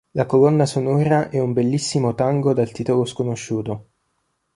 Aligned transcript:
La 0.13 0.25
colonna 0.25 0.65
sonora 0.65 1.29
è 1.29 1.37
un 1.39 1.53
bellissimo 1.53 2.15
tango 2.15 2.53
dal 2.53 2.71
titolo 2.71 3.05
sconosciuto. 3.05 3.89